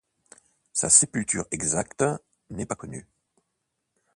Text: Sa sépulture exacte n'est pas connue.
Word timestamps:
Sa 0.73 0.89
sépulture 0.89 1.45
exacte 1.51 2.03
n'est 2.49 2.65
pas 2.65 2.73
connue. 2.73 3.07